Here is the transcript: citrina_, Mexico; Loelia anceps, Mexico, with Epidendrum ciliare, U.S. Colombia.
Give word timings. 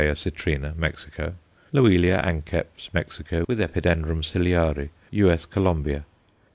citrina_, 0.15 0.75
Mexico; 0.77 1.35
Loelia 1.71 2.17
anceps, 2.21 2.91
Mexico, 2.91 3.45
with 3.47 3.59
Epidendrum 3.59 4.23
ciliare, 4.23 4.89
U.S. 5.11 5.45
Colombia. 5.45 6.05